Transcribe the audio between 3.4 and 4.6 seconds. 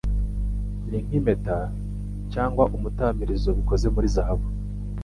bikoze muri zahabu